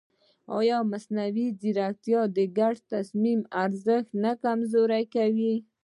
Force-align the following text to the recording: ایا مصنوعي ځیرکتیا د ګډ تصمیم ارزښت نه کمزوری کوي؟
ایا 0.57 0.77
مصنوعي 0.91 1.47
ځیرکتیا 1.61 2.21
د 2.35 2.37
ګډ 2.57 2.75
تصمیم 2.93 3.39
ارزښت 3.63 4.09
نه 4.23 4.31
کمزوری 4.43 5.03
کوي؟ 5.15 5.53